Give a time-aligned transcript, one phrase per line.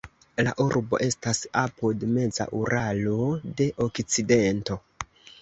[0.45, 3.19] La urbo estas apud meza Uralo
[3.61, 4.81] de okcidento.